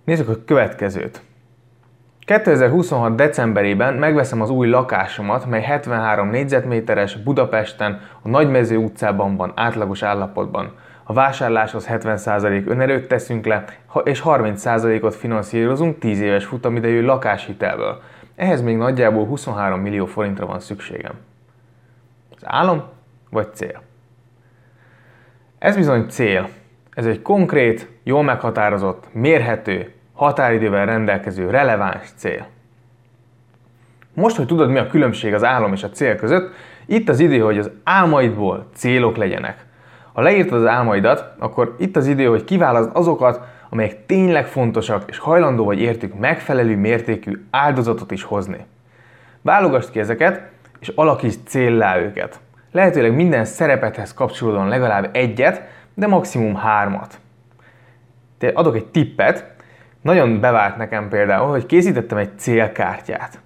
Nézzük 0.09 0.29
a 0.29 0.43
következőt. 0.45 1.21
2026. 2.19 3.15
decemberében 3.15 3.93
megveszem 3.93 4.41
az 4.41 4.49
új 4.49 4.67
lakásomat, 4.67 5.45
mely 5.45 5.61
73 5.61 6.29
négyzetméteres 6.29 7.15
Budapesten, 7.15 8.01
a 8.21 8.29
Nagymező 8.29 8.77
utcában 8.77 9.35
van 9.35 9.51
átlagos 9.55 10.03
állapotban. 10.03 10.75
A 11.03 11.13
vásárláshoz 11.13 11.87
70% 11.89 12.65
önerőt 12.65 13.07
teszünk 13.07 13.45
le, 13.45 13.65
és 14.03 14.21
30%-ot 14.25 15.15
finanszírozunk 15.15 15.99
10 15.99 16.19
éves 16.19 16.45
futamidejű 16.45 17.01
lakáshitelből. 17.01 18.01
Ehhez 18.35 18.61
még 18.61 18.77
nagyjából 18.77 19.25
23 19.25 19.79
millió 19.79 20.05
forintra 20.05 20.45
van 20.45 20.59
szükségem. 20.59 21.13
Az 22.35 22.41
álom 22.45 22.83
vagy 23.29 23.53
cél? 23.53 23.81
Ez 25.59 25.75
bizony 25.75 26.05
cél. 26.07 26.49
Ez 26.93 27.05
egy 27.05 27.21
konkrét, 27.21 27.89
jól 28.03 28.23
meghatározott, 28.23 29.07
mérhető, 29.13 29.93
határidővel 30.19 30.85
rendelkező 30.85 31.49
releváns 31.49 32.11
cél. 32.15 32.47
Most, 34.13 34.35
hogy 34.35 34.45
tudod, 34.45 34.69
mi 34.69 34.77
a 34.77 34.88
különbség 34.88 35.33
az 35.33 35.43
álom 35.43 35.73
és 35.73 35.83
a 35.83 35.89
cél 35.89 36.15
között, 36.15 36.53
itt 36.85 37.09
az 37.09 37.19
idő, 37.19 37.39
hogy 37.39 37.57
az 37.57 37.71
álmaidból 37.83 38.65
célok 38.73 39.17
legyenek. 39.17 39.65
Ha 40.13 40.21
leírtad 40.21 40.59
az 40.59 40.65
álmaidat, 40.65 41.33
akkor 41.38 41.75
itt 41.79 41.95
az 41.95 42.07
idő, 42.07 42.25
hogy 42.25 42.43
kiválaszd 42.43 42.89
azokat, 42.93 43.41
amelyek 43.69 44.05
tényleg 44.05 44.47
fontosak, 44.47 45.03
és 45.09 45.17
hajlandó 45.17 45.65
vagy 45.65 45.79
értük 45.79 46.19
megfelelő 46.19 46.75
mértékű 46.75 47.45
áldozatot 47.51 48.11
is 48.11 48.23
hozni. 48.23 48.65
Válogasd 49.41 49.91
ki 49.91 49.99
ezeket, 49.99 50.41
és 50.79 50.91
alakíts 50.95 51.35
céllá 51.45 51.99
őket. 51.99 52.39
Lehetőleg 52.71 53.15
minden 53.15 53.45
szerepethez 53.45 54.13
kapcsolódóan 54.13 54.67
legalább 54.67 55.09
egyet, 55.11 55.61
de 55.93 56.07
maximum 56.07 56.55
hármat. 56.55 57.19
Te 58.38 58.47
adok 58.53 58.75
egy 58.75 58.85
tippet, 58.85 59.49
nagyon 60.01 60.39
bevált 60.39 60.77
nekem 60.77 61.10
például, 61.10 61.50
hogy 61.50 61.65
készítettem 61.65 62.18
egy 62.18 62.38
célkártyát. 62.38 63.39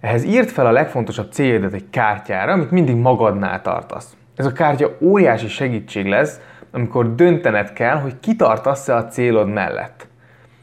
Ehhez 0.00 0.24
írt 0.24 0.50
fel 0.50 0.66
a 0.66 0.70
legfontosabb 0.70 1.32
céljaidat 1.32 1.72
egy 1.72 1.90
kártyára, 1.90 2.52
amit 2.52 2.70
mindig 2.70 2.96
magadnál 2.96 3.62
tartasz. 3.62 4.16
Ez 4.36 4.46
a 4.46 4.52
kártya 4.52 4.96
óriási 5.00 5.48
segítség 5.48 6.06
lesz, 6.06 6.40
amikor 6.70 7.14
döntened 7.14 7.72
kell, 7.72 7.96
hogy 7.96 8.20
kitartasz-e 8.20 8.96
a 8.96 9.06
célod 9.06 9.48
mellett. 9.48 10.06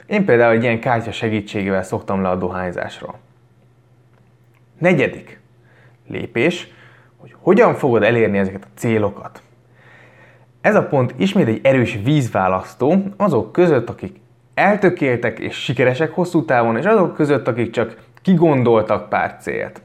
Én 0.05 0.25
például 0.25 0.53
egy 0.53 0.63
ilyen 0.63 0.79
kártya 0.79 1.11
segítségével 1.11 1.83
szoktam 1.83 2.21
le 2.21 2.29
a 2.29 2.35
dohányzásról. 2.35 3.19
Negyedik 4.77 5.39
lépés, 6.07 6.67
hogy 7.17 7.35
hogyan 7.39 7.73
fogod 7.73 8.03
elérni 8.03 8.37
ezeket 8.37 8.63
a 8.63 8.77
célokat. 8.79 9.41
Ez 10.61 10.75
a 10.75 10.87
pont 10.87 11.13
ismét 11.17 11.47
egy 11.47 11.59
erős 11.63 11.99
vízválasztó 12.03 13.03
azok 13.17 13.51
között, 13.51 13.89
akik 13.89 14.19
eltökéltek 14.53 15.39
és 15.39 15.55
sikeresek 15.55 16.11
hosszú 16.11 16.45
távon, 16.45 16.77
és 16.77 16.85
azok 16.85 17.15
között, 17.15 17.47
akik 17.47 17.71
csak 17.71 17.95
kigondoltak 18.21 19.09
pár 19.09 19.37
célt. 19.39 19.81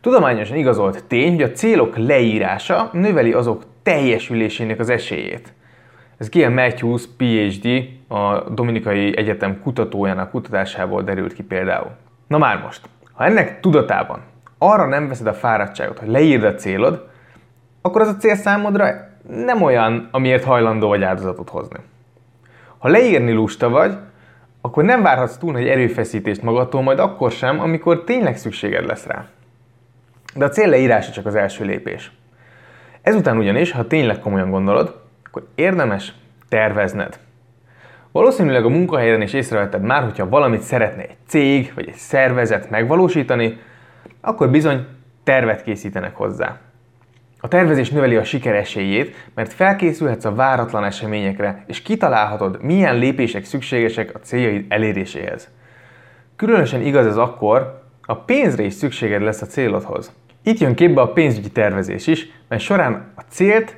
Tudományosan 0.00 0.56
igazolt 0.56 1.04
tény, 1.04 1.34
hogy 1.34 1.42
a 1.42 1.52
célok 1.52 1.96
leírása 1.96 2.90
növeli 2.92 3.32
azok 3.32 3.62
teljesülésének 3.82 4.78
az 4.78 4.90
esélyét. 4.90 5.52
Ez 6.18 6.28
Gail 6.28 6.50
Matthews, 6.50 7.04
PhD, 7.16 7.66
a 8.08 8.50
Dominikai 8.50 9.16
Egyetem 9.16 9.60
kutatójának 9.62 10.30
kutatásából 10.30 11.02
derült 11.02 11.32
ki 11.32 11.42
például. 11.42 11.90
Na 12.26 12.38
már 12.38 12.62
most, 12.62 12.80
ha 13.12 13.24
ennek 13.24 13.60
tudatában 13.60 14.20
arra 14.58 14.86
nem 14.86 15.08
veszed 15.08 15.26
a 15.26 15.34
fáradtságot, 15.34 15.98
hogy 15.98 16.08
leírd 16.08 16.44
a 16.44 16.54
célod, 16.54 17.08
akkor 17.82 18.00
az 18.00 18.08
a 18.08 18.16
cél 18.16 18.34
számodra 18.34 19.08
nem 19.28 19.62
olyan, 19.62 20.08
amiért 20.10 20.44
hajlandó 20.44 20.88
vagy 20.88 21.02
áldozatot 21.02 21.48
hozni. 21.48 21.78
Ha 22.78 22.88
leírni 22.88 23.32
lusta 23.32 23.68
vagy, 23.68 23.96
akkor 24.60 24.84
nem 24.84 25.02
várhatsz 25.02 25.36
túl 25.36 25.52
nagy 25.52 25.68
erőfeszítést 25.68 26.42
magadtól, 26.42 26.82
majd 26.82 26.98
akkor 26.98 27.30
sem, 27.30 27.60
amikor 27.60 28.04
tényleg 28.04 28.36
szükséged 28.36 28.86
lesz 28.86 29.06
rá. 29.06 29.26
De 30.34 30.44
a 30.44 30.48
cél 30.48 30.68
leírása 30.68 31.12
csak 31.12 31.26
az 31.26 31.34
első 31.34 31.64
lépés. 31.64 32.12
Ezután 33.02 33.38
ugyanis, 33.38 33.72
ha 33.72 33.86
tényleg 33.86 34.20
komolyan 34.20 34.50
gondolod, 34.50 35.00
akkor 35.24 35.46
érdemes 35.54 36.14
tervezned. 36.48 37.18
Valószínűleg 38.12 38.64
a 38.64 38.68
munkahelyen 38.68 39.22
is 39.22 39.32
észrevetted 39.32 39.82
már, 39.82 40.02
hogyha 40.02 40.28
valamit 40.28 40.60
szeretne 40.60 41.02
egy 41.02 41.16
cég 41.26 41.72
vagy 41.74 41.88
egy 41.88 41.94
szervezet 41.94 42.70
megvalósítani, 42.70 43.58
akkor 44.20 44.50
bizony 44.50 44.86
tervet 45.24 45.62
készítenek 45.62 46.16
hozzá. 46.16 46.58
A 47.40 47.48
tervezés 47.48 47.90
növeli 47.90 48.16
a 48.16 48.24
siker 48.24 48.54
esélyét, 48.54 49.16
mert 49.34 49.52
felkészülhetsz 49.52 50.24
a 50.24 50.34
váratlan 50.34 50.84
eseményekre, 50.84 51.64
és 51.66 51.82
kitalálhatod, 51.82 52.62
milyen 52.62 52.98
lépések 52.98 53.44
szükségesek 53.44 54.14
a 54.14 54.18
céljaid 54.18 54.64
eléréséhez. 54.68 55.48
Különösen 56.36 56.80
igaz 56.80 57.06
ez 57.06 57.16
akkor, 57.16 57.82
a 58.02 58.14
pénzre 58.14 58.62
is 58.62 58.72
szükséged 58.74 59.22
lesz 59.22 59.42
a 59.42 59.46
célodhoz. 59.46 60.12
Itt 60.42 60.58
jön 60.58 60.74
képbe 60.74 61.00
a 61.00 61.12
pénzügyi 61.12 61.50
tervezés 61.50 62.06
is, 62.06 62.28
mert 62.48 62.62
során 62.62 63.12
a 63.14 63.20
célt 63.28 63.76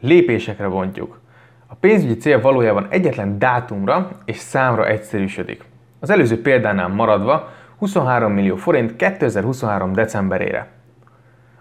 lépésekre 0.00 0.68
bontjuk. 0.68 1.20
A 1.66 1.74
pénzügyi 1.74 2.16
cél 2.16 2.40
valójában 2.40 2.86
egyetlen 2.90 3.38
dátumra 3.38 4.10
és 4.24 4.36
számra 4.36 4.86
egyszerűsödik. 4.86 5.64
Az 6.00 6.10
előző 6.10 6.40
példánál 6.40 6.88
maradva 6.88 7.48
23 7.78 8.32
millió 8.32 8.56
forint 8.56 8.96
2023. 8.96 9.92
decemberére 9.92 10.68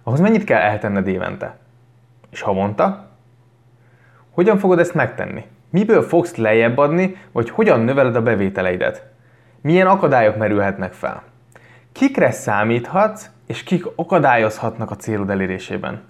ahhoz 0.10 0.22
mennyit 0.22 0.44
kell 0.44 0.62
eltenned 0.62 1.08
évente? 1.08 1.58
És 2.30 2.42
havonta? 2.42 3.08
Hogyan 4.32 4.58
fogod 4.58 4.80
ezt 4.80 4.94
megtenni? 4.94 5.46
Miből 5.70 6.02
fogsz 6.02 6.36
lejjebb 6.36 6.78
adni, 6.78 7.16
vagy 7.32 7.50
hogyan 7.50 7.80
növeled 7.80 8.16
a 8.16 8.22
bevételeidet? 8.22 9.06
Milyen 9.62 9.88
akadályok 9.88 10.38
merülhetnek 10.38 10.94
fel? 10.94 11.24
Kikre 11.92 12.32
számíthatsz, 12.32 13.26
és 13.48 13.64
kik 13.64 13.86
akadályozhatnak 13.96 14.92
a 14.92 14.96
célod 14.96 15.30
elérésében? 15.30 16.02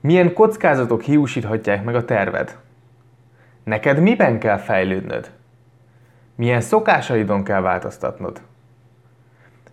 Milyen 0.00 0.32
kockázatok 0.32 1.02
hiúsíthatják 1.02 1.84
meg 1.84 1.94
a 1.94 2.04
terved? 2.04 2.58
Neked 3.62 4.00
miben 4.00 4.38
kell 4.38 4.58
fejlődnöd? 4.58 5.30
Milyen 6.34 6.60
szokásaidon 6.60 7.44
kell 7.44 7.60
változtatnod? 7.60 8.42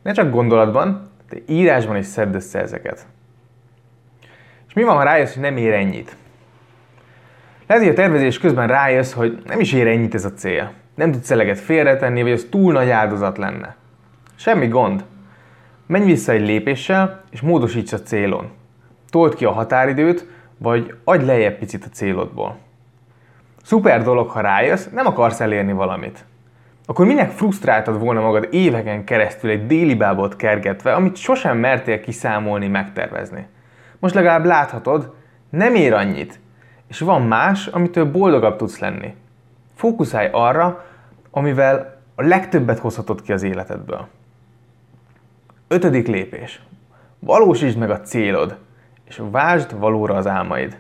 Ne 0.02 0.12
csak 0.12 0.32
gondolatban, 0.32 1.10
de 1.30 1.38
írásban 1.48 1.96
is 1.96 2.06
szedd 2.06 2.34
össze 2.34 2.60
ezeket. 2.60 3.06
És 4.72 4.78
mi 4.78 4.84
van, 4.84 4.96
ha 4.96 5.04
rájössz, 5.04 5.34
hogy 5.34 5.42
nem 5.42 5.58
ér 5.58 5.74
ennyit? 5.74 6.16
Lehet, 7.68 7.84
hogy 7.84 7.92
a 7.92 7.96
tervezés 7.96 8.40
közben 8.40 8.68
rájössz, 8.68 9.14
hogy 9.14 9.42
nem 9.46 9.60
is 9.60 9.74
ér 9.74 9.88
ennyit 9.88 10.14
ez 10.14 10.26
a 10.26 10.34
cél. 10.34 10.72
Nem 10.96 11.12
tudsz 11.12 11.32
eleget 11.32 11.60
félretenni, 11.60 12.22
vagy 12.22 12.32
az 12.32 12.48
túl 12.50 12.74
nagy 12.74 12.90
áldozat 12.90 13.38
lenne. 13.38 13.76
Semmi 14.36 14.68
gond. 14.68 15.04
Menj 15.86 16.06
vissza 16.06 16.32
egy 16.32 16.42
lépéssel, 16.42 17.24
és 17.30 17.42
módosíts 17.42 17.94
a 17.94 18.02
célon. 18.02 18.52
Told 19.10 19.36
ki 19.36 19.46
a 19.46 19.52
határidőt, 19.52 20.26
vagy 20.58 20.94
adj 21.04 21.26
lejjebb 21.26 21.58
picit 21.58 21.86
a 21.86 21.94
célodból. 21.94 22.58
Szuper 23.64 24.04
dolog, 24.04 24.30
ha 24.30 24.42
rájössz, 24.42 24.88
nem 24.92 25.06
akarsz 25.06 25.40
elérni 25.40 25.74
valamit. 25.74 26.26
akkor 26.86 27.06
minek 27.06 27.32
frusztráltad 27.32 28.00
volna 28.00 28.22
magad 28.22 28.48
éveken 28.52 29.04
keresztül 29.04 29.50
egy 29.50 29.68
déli 29.68 29.96
bábot 29.96 30.36
kergetve, 30.36 30.94
amit 30.94 31.16
sosem 31.16 31.58
mertél 31.58 32.00
kiszámolni, 32.00 32.68
megtervezni? 32.68 33.48
Most 34.02 34.16
legalább 34.16 34.46
láthatod, 34.46 35.14
nem 35.50 35.76
ér 35.76 35.94
annyit, 35.94 36.40
és 36.88 37.00
van 37.00 37.22
más, 37.22 37.68
amitől 37.68 38.12
boldogabb 38.12 38.58
tudsz 38.58 38.80
lenni. 38.80 39.16
Fókuszálj 39.76 40.30
arra, 40.32 40.86
amivel 41.32 42.02
a 42.16 42.22
legtöbbet 42.22 42.80
hozhatod 42.80 43.22
ki 43.22 43.32
az 43.32 43.44
életedből. 43.44 44.08
Ötödik 45.68 46.08
lépés. 46.08 46.62
Valósítsd 47.20 47.78
meg 47.78 47.90
a 47.90 48.02
célod, 48.02 48.58
és 49.04 49.22
vásd 49.32 49.80
valóra 49.80 50.16
az 50.16 50.28
álmaid. 50.28 50.78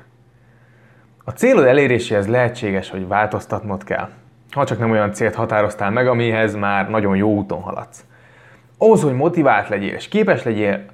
A 1.23 1.31
célod 1.31 1.65
eléréséhez 1.65 2.27
lehetséges, 2.27 2.89
hogy 2.89 3.07
változtatnod 3.07 3.83
kell. 3.83 4.09
Ha 4.51 4.65
csak 4.65 4.79
nem 4.79 4.91
olyan 4.91 5.13
célt 5.13 5.35
határoztál 5.35 5.91
meg, 5.91 6.07
amihez 6.07 6.55
már 6.55 6.89
nagyon 6.89 7.15
jó 7.15 7.33
úton 7.33 7.61
haladsz. 7.61 8.05
Ahhoz, 8.77 9.01
hogy 9.01 9.13
motivált 9.13 9.69
legyél 9.69 9.93
és 9.93 10.07
képes 10.07 10.43
legyél 10.43 10.85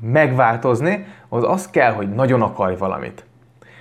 megváltozni, 0.00 1.06
az 1.28 1.44
az 1.44 1.70
kell, 1.70 1.92
hogy 1.92 2.14
nagyon 2.14 2.42
akarj 2.42 2.76
valamit. 2.76 3.24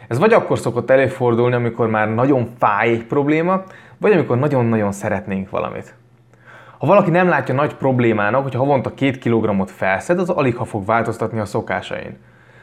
Ez 0.08 0.20
vagy 0.20 0.34
akkor 0.34 0.60
szokott 0.60 0.90
előfordulni, 0.90 1.56
amikor 1.56 1.90
már 1.90 2.14
nagyon 2.14 2.48
fáj 2.58 2.90
egy 2.90 3.06
probléma, 3.06 3.64
vagy 3.98 4.12
amikor 4.12 4.38
nagyon-nagyon 4.38 4.92
szeretnénk 4.92 5.50
valamit. 5.50 5.96
Ha 6.78 6.86
valaki 6.86 7.10
nem 7.10 7.28
látja 7.28 7.54
nagy 7.54 7.76
problémának, 7.76 8.44
hogy 8.44 8.56
havonta 8.56 8.94
két 8.94 9.18
kilogramot 9.18 9.72
felszed, 9.72 10.20
az 10.20 10.30
alig 10.30 10.56
ha 10.56 10.66
fog 10.66 10.86
változtatni 10.86 11.40
a 11.40 11.46
szokásain. 11.46 12.18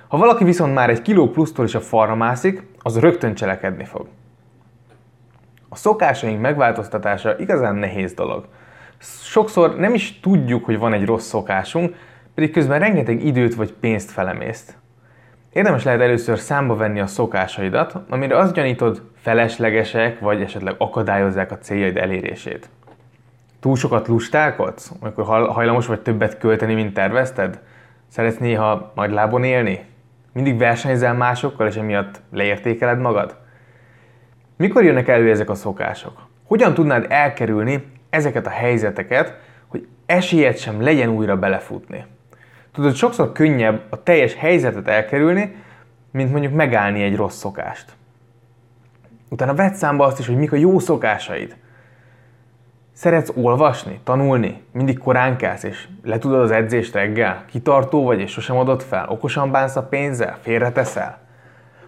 Ha 0.09 0.19
valaki 0.19 0.45
viszont 0.45 0.75
már 0.75 0.91
egy 0.91 1.03
kiló 1.03 1.31
plusztól 1.31 1.65
is 1.65 1.75
a 1.75 1.81
falra 1.81 2.15
mászik, 2.15 2.63
az 2.83 2.99
rögtön 2.99 3.35
cselekedni 3.35 3.85
fog. 3.85 4.07
A 5.69 5.77
szokásaink 5.77 6.41
megváltoztatása 6.41 7.39
igazán 7.39 7.75
nehéz 7.75 8.13
dolog. 8.15 8.45
Sokszor 9.23 9.77
nem 9.77 9.95
is 9.95 10.21
tudjuk, 10.21 10.65
hogy 10.65 10.79
van 10.79 10.93
egy 10.93 11.05
rossz 11.05 11.27
szokásunk, 11.27 11.95
pedig 12.37 12.53
közben 12.53 12.79
rengeteg 12.79 13.25
időt 13.25 13.55
vagy 13.55 13.73
pénzt 13.73 14.11
felemészt. 14.11 14.77
Érdemes 15.53 15.85
lehet 15.85 16.01
először 16.01 16.39
számba 16.39 16.77
venni 16.77 17.01
a 17.01 17.07
szokásaidat, 17.07 17.95
amire 18.09 18.39
azt 18.39 18.53
gyanítod, 18.53 19.03
feleslegesek, 19.15 20.21
vagy 20.21 20.41
esetleg 20.41 20.75
akadályozzák 20.79 21.51
a 21.51 21.59
céljaid 21.59 21.97
elérését. 21.97 22.69
Túl 23.61 23.77
sokat 23.77 24.09
lustálkodsz, 24.09 24.93
amikor 25.01 25.25
hajlamos 25.25 25.87
vagy 25.87 26.01
többet 26.01 26.39
költeni, 26.39 26.75
mint 26.75 26.95
tervezted? 26.95 27.61
Szeretsz 28.09 28.39
néha 28.39 28.93
nagy 28.95 29.11
lábon 29.11 29.45
élni? 29.45 29.85
Mindig 30.33 30.59
versenyzel 30.59 31.15
másokkal, 31.15 31.67
és 31.67 31.77
emiatt 31.77 32.21
leértékeled 32.33 32.99
magad? 32.99 33.37
Mikor 34.57 34.85
jönnek 34.85 35.09
elő 35.09 35.31
ezek 35.31 35.51
a 35.51 35.55
szokások? 35.55 36.27
Hogyan 36.45 36.75
tudnád 36.75 37.07
elkerülni 37.09 37.85
ezeket 38.11 38.47
a 38.47 38.51
helyzeteket, 38.51 39.39
hogy 39.67 39.87
esélyed 40.07 40.57
sem 40.57 40.83
legyen 40.83 41.09
újra 41.09 41.37
belefutni? 41.37 42.05
Tudod, 42.77 42.95
sokszor 42.95 43.33
könnyebb 43.33 43.83
a 43.91 44.03
teljes 44.03 44.35
helyzetet 44.35 44.89
elkerülni, 44.89 45.57
mint 46.11 46.31
mondjuk 46.31 46.53
megállni 46.53 47.03
egy 47.03 47.17
rossz 47.17 47.37
szokást. 47.37 47.93
Utána 49.29 49.55
vedd 49.55 49.73
számba 49.73 50.05
azt 50.05 50.19
is, 50.19 50.27
hogy 50.27 50.37
mik 50.37 50.53
a 50.53 50.57
jó 50.57 50.79
szokásaid. 50.79 51.57
Szeretsz 52.93 53.33
olvasni, 53.35 54.01
tanulni, 54.05 54.63
mindig 54.73 54.99
korán 54.99 55.37
kelsz, 55.37 55.63
és 55.63 55.89
letudod 56.03 56.41
az 56.41 56.51
edzést 56.51 56.95
reggel, 56.95 57.45
kitartó 57.47 58.05
vagy, 58.05 58.21
és 58.21 58.31
sosem 58.31 58.57
adod 58.57 58.83
fel, 58.83 59.09
okosan 59.09 59.51
bánsz 59.51 59.77
a 59.77 59.83
pénzzel, 59.83 60.39
félreteszel? 60.41 61.19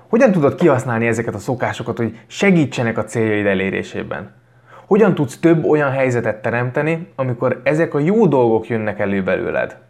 Hogyan 0.09 0.33
tudod 0.33 0.54
kihasználni 0.54 1.07
ezeket 1.07 1.35
a 1.35 1.38
szokásokat, 1.38 1.97
hogy 1.97 2.21
segítsenek 2.26 2.99
a 2.99 3.04
céljaid 3.04 3.47
elérésében? 3.47 4.35
Hogyan 4.87 5.14
tudsz 5.14 5.38
több 5.38 5.64
olyan 5.64 5.90
helyzetet 5.90 6.42
teremteni, 6.42 7.12
amikor 7.14 7.61
ezek 7.64 7.95
a 7.95 7.99
jó 7.99 8.26
dolgok 8.26 8.68
jönnek 8.68 8.99
elő 8.99 9.23
belőled? 9.23 9.88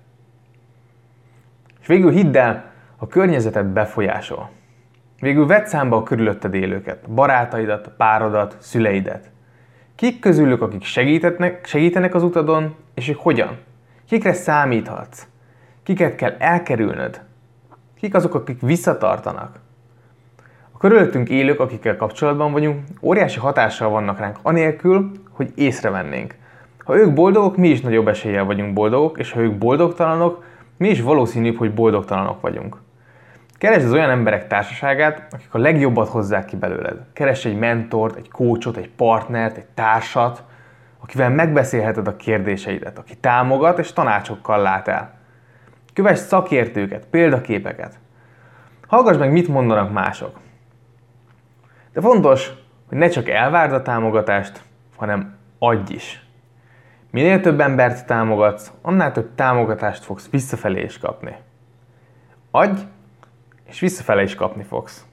Végül 1.88 2.10
hidd 2.10 2.36
el, 2.36 2.64
a 2.96 3.06
környezetet 3.06 3.66
befolyásol. 3.66 4.50
Végül 5.20 5.46
vedd 5.46 5.64
számba 5.64 5.96
a 5.96 6.02
körülötted 6.02 6.54
élőket, 6.54 7.10
barátaidat, 7.10 7.90
párodat, 7.96 8.56
szüleidet. 8.60 9.30
Kik 9.94 10.20
közülük, 10.20 10.62
akik 10.62 10.84
segítenek, 10.84 11.66
segítenek 11.66 12.14
az 12.14 12.22
utadon, 12.22 12.74
és 12.94 13.08
ők 13.08 13.18
hogyan? 13.18 13.58
Kikre 14.08 14.32
számíthatsz? 14.32 15.26
Kiket 15.82 16.14
kell 16.14 16.34
elkerülnöd? 16.38 17.20
Kik 18.00 18.14
azok, 18.14 18.34
akik 18.34 18.60
visszatartanak? 18.60 19.58
A 20.72 20.78
körülöttünk 20.78 21.28
élők, 21.28 21.60
akikkel 21.60 21.96
kapcsolatban 21.96 22.52
vagyunk, 22.52 22.84
óriási 23.02 23.38
hatással 23.38 23.90
vannak 23.90 24.18
ránk, 24.18 24.38
anélkül, 24.42 25.10
hogy 25.30 25.52
észrevennénk. 25.54 26.34
Ha 26.84 26.96
ők 26.96 27.12
boldogok, 27.12 27.56
mi 27.56 27.68
is 27.68 27.80
nagyobb 27.80 28.08
eséllyel 28.08 28.44
vagyunk 28.44 28.72
boldogok, 28.72 29.18
és 29.18 29.32
ha 29.32 29.40
ők 29.40 29.58
boldogtalanok, 29.58 30.44
mi 30.78 30.88
is 30.88 31.00
valószínűbb, 31.00 31.56
hogy 31.56 31.74
boldogtalanok 31.74 32.40
vagyunk. 32.40 32.76
Keresd 33.58 33.84
az 33.84 33.92
olyan 33.92 34.10
emberek 34.10 34.46
társaságát, 34.46 35.26
akik 35.32 35.54
a 35.54 35.58
legjobbat 35.58 36.08
hozzák 36.08 36.44
ki 36.44 36.56
belőled. 36.56 37.04
Keresd 37.12 37.46
egy 37.46 37.58
mentort, 37.58 38.16
egy 38.16 38.30
coachot, 38.30 38.76
egy 38.76 38.90
partnert, 38.90 39.56
egy 39.56 39.66
társat, 39.74 40.44
akivel 41.00 41.30
megbeszélheted 41.30 42.06
a 42.06 42.16
kérdéseidet, 42.16 42.98
aki 42.98 43.16
támogat 43.16 43.78
és 43.78 43.92
tanácsokkal 43.92 44.62
lát 44.62 44.88
el. 44.88 45.14
Kövess 45.92 46.18
szakértőket, 46.18 47.06
példaképeket. 47.06 47.98
Hallgass 48.86 49.16
meg, 49.16 49.32
mit 49.32 49.48
mondanak 49.48 49.92
mások. 49.92 50.40
De 51.92 52.00
fontos, 52.00 52.52
hogy 52.88 52.98
ne 52.98 53.08
csak 53.08 53.28
elvárd 53.28 53.72
a 53.72 53.82
támogatást, 53.82 54.62
hanem 54.96 55.36
adj 55.58 55.94
is. 55.94 56.27
Minél 57.10 57.40
több 57.40 57.60
embert 57.60 58.06
támogatsz, 58.06 58.72
annál 58.82 59.12
több 59.12 59.34
támogatást 59.34 60.04
fogsz 60.04 60.30
visszafelé 60.30 60.82
is 60.82 60.98
kapni. 60.98 61.36
Adj, 62.50 62.80
és 63.64 63.80
visszafele 63.80 64.22
is 64.22 64.34
kapni 64.34 64.62
fogsz. 64.62 65.06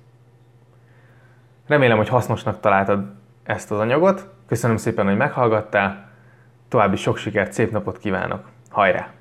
Remélem, 1.68 1.98
hogy 1.98 2.10
hasznosnak 2.10 2.60
találtad 2.60 3.14
ezt 3.44 3.72
az 3.72 3.80
anyagot. 3.80 4.30
Köszönöm 4.48 4.78
szépen, 4.78 5.06
hogy 5.06 5.18
meghallgattál. 5.18 6.10
További 6.68 6.96
sok 6.96 7.18
sikert, 7.18 7.54
szép 7.54 7.72
napot 7.72 7.98
kívánok. 7.98 8.50
Hajrá! 8.70 9.15